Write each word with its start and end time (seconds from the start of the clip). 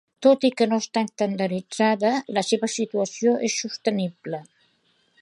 Tot 0.25 0.45
i 0.47 0.49
que 0.61 0.67
no 0.71 0.79
està 0.83 1.03
estandarditzada, 1.07 2.13
la 2.39 2.45
seva 2.49 2.73
situació 2.79 3.39
és 3.51 3.63
sostenible. 3.67 4.43